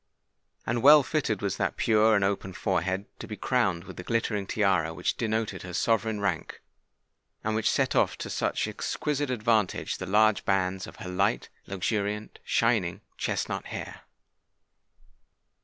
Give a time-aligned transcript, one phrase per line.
[0.65, 4.47] And well fitted was that pure and open forehead to be crowned with the glittering
[4.47, 6.59] tiara which denoted her sovereign rank,
[7.43, 12.39] and which set off to such exquisite advantage the large bands of her light, luxuriant,
[12.43, 14.01] shining, chesnut hair!